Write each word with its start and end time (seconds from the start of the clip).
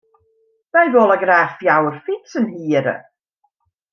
Wy 0.73 0.83
wolle 0.95 1.17
graach 1.23 1.53
fjouwer 1.59 1.97
fytsen 2.05 2.47
hiere. 2.55 2.95